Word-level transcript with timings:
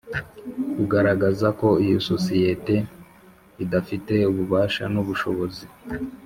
Kugaragazako 0.75 1.67
iyo 1.85 1.99
sosiyete 2.09 2.75
idafite 3.63 4.13
ububasha 4.31 4.83
n’ubushobozi 4.93 5.65